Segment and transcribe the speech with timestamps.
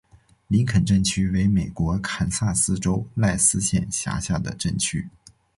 [0.47, 5.07] 林肯镇区为美国堪萨斯州赖斯县辖下的镇区。